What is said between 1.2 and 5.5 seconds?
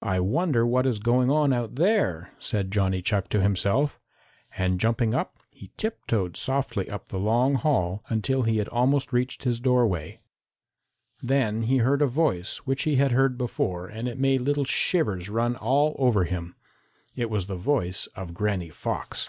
on out there," said Johnny Chuck to himself, and jumping up,